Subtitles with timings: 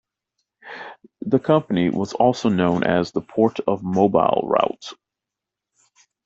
[1.23, 4.95] The company was also known as the Port of Mobile Route.